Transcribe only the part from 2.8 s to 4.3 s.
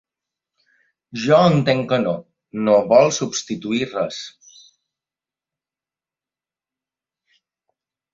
vol substituir res.